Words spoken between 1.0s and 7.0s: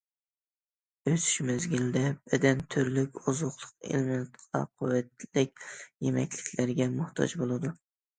ئۆسۈش مەزگىلىدە بەدەن تۈرلۈك ئوزۇقلۇق ئېلېمېنتىغا، قۇۋۋەتلىك يېمەكلىكلەرگە